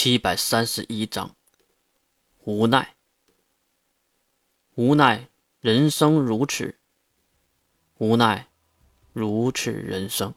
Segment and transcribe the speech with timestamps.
[0.00, 1.34] 七百三十一章，
[2.44, 2.94] 无奈，
[4.76, 5.28] 无奈，
[5.60, 6.76] 人生如此，
[7.98, 8.46] 无奈，
[9.12, 10.32] 如此人生。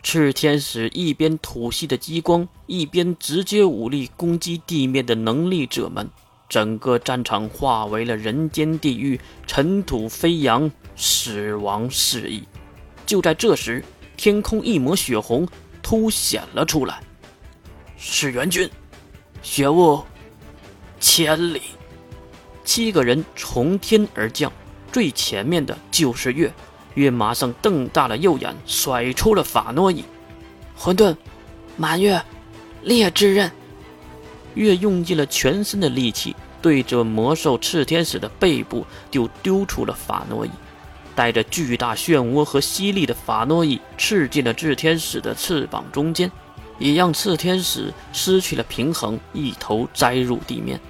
[0.00, 6.08] 赤天使一边吐息的激光，一边直接武力攻击地面的能力者们，
[6.48, 12.44] 整个战场化为了人间地狱，尘土飞扬，死亡肆意。
[13.04, 13.84] 就在这时，
[14.16, 15.48] 天空一抹血红。
[15.90, 17.00] 凸显了出来，
[17.98, 18.70] 是援军，
[19.42, 20.00] 血雾
[21.00, 21.62] 千里，
[22.64, 24.52] 七个人从天而降，
[24.92, 26.54] 最前面的就是月，
[26.94, 30.04] 月马上瞪大了右眼，甩出了法诺伊，
[30.76, 31.16] 混沌，
[31.76, 32.22] 满月，
[32.82, 33.50] 烈之刃，
[34.54, 40.50] 月用尽了全身的力气，对着魔兽炽天使的背部就丢出了法诺伊。
[41.14, 46.30] 带着巨大漩涡和犀利的法诺伊刺进了炽天使的翅膀中间，
[46.78, 50.80] 也让炽天使失去了平衡，一头栽入地面。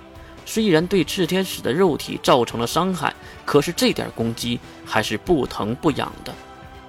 [0.46, 6.34] 虽然对炽天使的肉体造成了伤害，可是这点攻击还是不疼不痒的。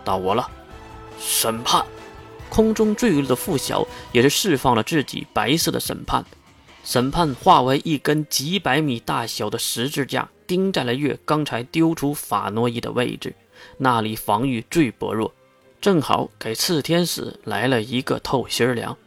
[0.03, 0.49] 到我了，
[1.19, 1.85] 审判！
[2.49, 6.25] 空中坠落的附小也是释放了自己白色的审判，
[6.83, 10.27] 审判化为一根几百米大小的十字架。
[10.51, 13.33] 钉在了月刚才丢出法诺伊的位置，
[13.77, 15.33] 那里防御最薄弱，
[15.79, 18.97] 正好给炽天使来了一个透心凉。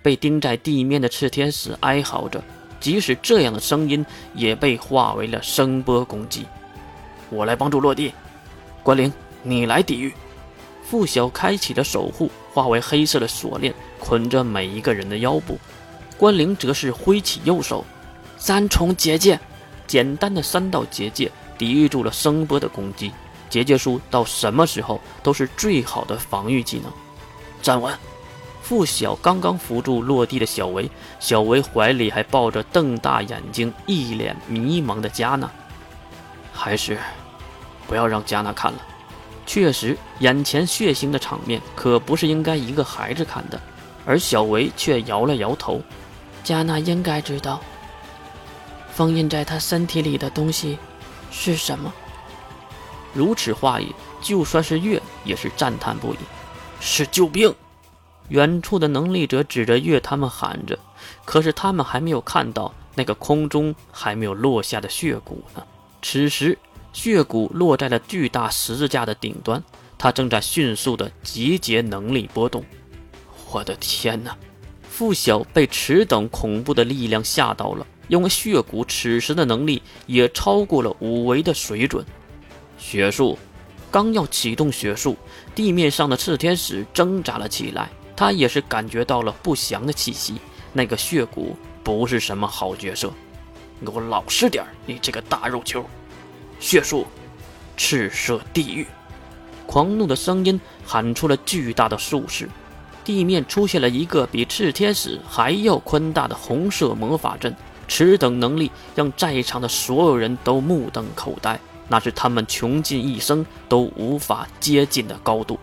[0.00, 2.40] 被钉在地面的炽天使哀嚎着，
[2.78, 6.46] 即使这样的声音也被化为了声波攻击。
[7.30, 8.12] 我来帮助落地，
[8.84, 10.14] 关灵，你来抵御。
[10.84, 15.58] 傅晓开启了守护，化为黑色的锁链，捆着每一个人的腰部。
[16.16, 17.84] 关灵则是挥起右手，
[18.38, 19.40] 三重结界。
[19.86, 23.12] 简单的三道结界抵御住了声波的攻击，
[23.48, 26.90] 结界术到什么时候都是最好的防御技能。
[27.60, 27.94] 站稳！
[28.62, 35.50] 傅晓刚刚扶住落地的小维，小维怀里还抱着瞪大眼睛、一脸迷茫的加纳。
[36.52, 36.96] 还是
[37.88, 38.78] 不要让加纳看了。
[39.44, 43.60] 确实，眼前血腥的场面可不是应该一个孩子看的。
[44.06, 45.80] 而小维却摇了摇头：
[46.44, 47.60] 加纳应该知道。
[48.94, 50.78] 封印在他身体里的东西
[51.30, 51.92] 是什么？
[53.14, 56.18] 如此话语，就算是月也是赞叹不已。
[56.80, 57.54] 是救兵！
[58.28, 60.78] 远处的能力者指着月，他们喊着。
[61.24, 65.62] 可是他们还没有看到那个空中还没有落下的血骨呢。
[66.02, 66.58] 此时，
[66.92, 69.62] 血骨落在了巨大十字架的顶端，
[69.96, 72.64] 它正在迅速的集结能力波动。
[73.50, 74.36] 我的天哪！
[74.88, 77.86] 傅晓被此等恐怖的力量吓到了。
[78.08, 82.04] 因为血骨此时的能力也超过了五维的水准，
[82.78, 83.38] 血术
[83.90, 85.16] 刚要启动血术，
[85.54, 90.34] 地面上的炽天使挣扎了起来，他也是感觉到了不祥的气息。
[90.72, 93.12] 那个血骨不是什么好角色，
[93.84, 95.84] 给我老实点你这个大肉球！
[96.58, 97.06] 血术，
[97.76, 98.86] 赤色地狱！
[99.66, 102.48] 狂怒的声音喊出了巨大的术式，
[103.04, 107.54] 地面出现了一个比炽天使还要宽大的红色魔法阵。
[107.88, 115.58] 此等能力让在场的所有人都目瞪口呆，那是他们穷尽一生都无法接近的高度。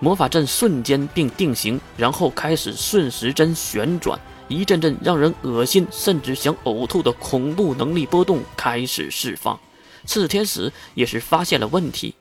[0.00, 4.18] 魔法阵瞬间并定型，然后开始顺时针旋转，
[4.48, 9.58] 一阵阵让人恶心甚至想呕吐的恐怖能力波动开始释放。
[10.06, 12.14] 炽天使也是发现了问题，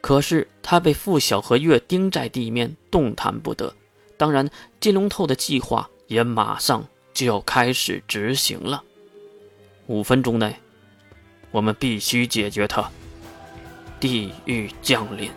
[0.00, 3.74] 可是他被傅晓和月钉在地面，动弹不得。
[4.16, 4.48] 当然，
[4.80, 8.82] 金龙透的计划也马上就要开始执行了。
[9.88, 10.54] 五分钟内，
[11.50, 12.90] 我们必须解决他。
[13.98, 15.30] 地狱降临，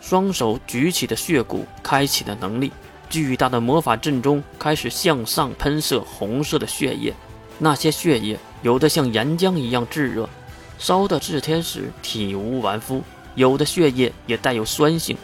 [0.00, 2.72] 双手举起的血骨开启的能力，
[3.08, 7.14] 巨大的魔法阵中开始向上喷射红色的血液。
[7.56, 10.28] 那些血液有的像岩浆一样炙热，
[10.76, 13.00] 烧得炽天使体无完肤；
[13.36, 15.16] 有的血液也带有酸性，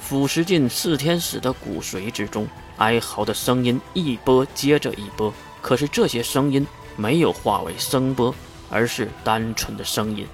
[0.00, 2.48] 腐蚀进炽天使的骨髓之中。
[2.78, 6.66] 哀嚎的声音一波接着一波，可是这些声音。
[6.96, 8.34] 没有化为声波，
[8.70, 10.26] 而是单纯的声音。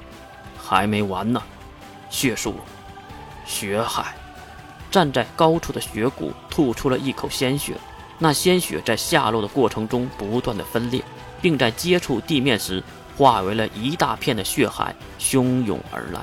[0.56, 1.42] 还没完呢，
[2.08, 2.54] 血术，
[3.44, 4.14] 血海。
[4.90, 7.74] 站在高处的血骨吐出了一口鲜血，
[8.18, 11.02] 那鲜血在下落的过程中不断的分裂，
[11.40, 12.82] 并在接触地面时
[13.16, 16.20] 化为了一大片的血海，汹涌而来。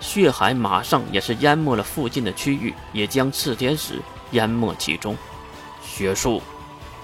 [0.00, 4.00] 血海马上也是淹没了附近的区域，也将赤天使
[4.32, 5.16] 淹没其中。
[5.84, 6.40] 血术，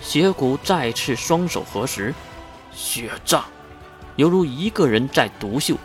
[0.00, 2.14] 血骨再次双手合十。
[2.72, 3.44] 血障，
[4.16, 5.76] 犹如一个人在独秀，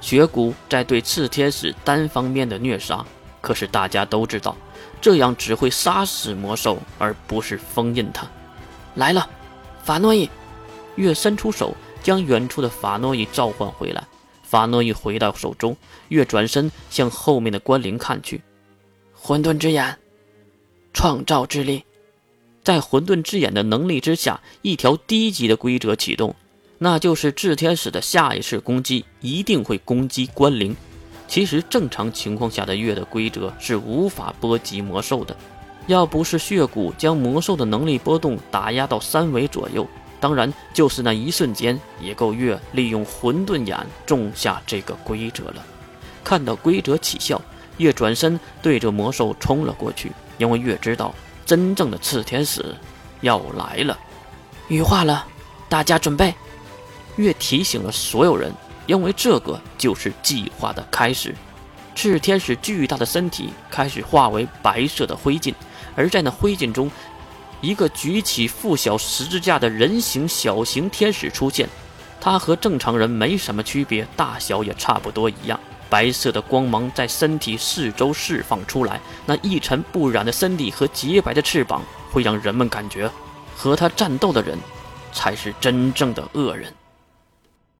[0.00, 3.04] 血骨在对炽天使单方面的虐杀。
[3.40, 4.56] 可是大家都知道，
[5.00, 8.26] 这样只会杀死魔兽，而不是封印他。
[8.94, 9.28] 来了，
[9.84, 10.28] 法诺伊！
[10.96, 14.04] 月伸出手，将远处的法诺伊召唤回来。
[14.42, 15.76] 法诺伊回到手中，
[16.08, 18.42] 月转身向后面的关灵看去。
[19.14, 19.96] 混沌之眼，
[20.92, 21.84] 创造之力，
[22.68, 26.34] 在混沌之眼的能力之下，一条低级的规则启动，
[26.76, 30.76] 那就是炽天使的下一次攻击一定会攻击关灵。
[31.26, 35.34] 其实正常情况下的月的规则是无法波及魔兽的，
[35.86, 39.88] 要不是血骨将魔兽的能力波动打压到三维左右，
[40.20, 45.64] 当然就是那一瞬间也够月利用混沌眼种下这个规则了。
[46.22, 47.40] 看到规则起效，
[47.78, 51.14] 月转身对着魔兽冲了过去，因为月知道
[51.48, 52.62] 真正的炽天使
[53.22, 53.98] 要来了。
[54.68, 55.26] 羽化了，
[55.68, 56.34] 大家准备。
[57.16, 58.52] 月提醒了所有人。
[58.86, 61.34] 因为这个就是计划的开始，
[61.94, 65.52] 炽天使巨大的身体开始化为白色的灰烬，
[65.94, 66.90] 而在那灰烬中，
[67.60, 71.68] 一个举起附小十字架的人形小型天使出现。
[72.18, 75.60] 他和正常人没什么区别，大小也差不多一样。
[75.90, 83.10] 白色的光芒在身体四周释放出来，那一尘不染的身体和洁白的翅膀，会让人们感觉，
[83.56, 84.58] 和他战斗的人，
[85.12, 86.72] 才是真正的恶人。